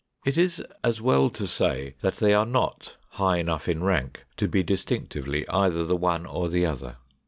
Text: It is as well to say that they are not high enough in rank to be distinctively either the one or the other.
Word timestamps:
It 0.25 0.35
is 0.35 0.63
as 0.83 0.99
well 0.99 1.29
to 1.29 1.45
say 1.45 1.93
that 2.01 2.15
they 2.15 2.33
are 2.33 2.47
not 2.47 2.95
high 3.09 3.37
enough 3.37 3.69
in 3.69 3.83
rank 3.83 4.25
to 4.37 4.47
be 4.47 4.63
distinctively 4.63 5.47
either 5.47 5.85
the 5.85 5.95
one 5.95 6.25
or 6.25 6.49
the 6.49 6.65
other. 6.65 6.95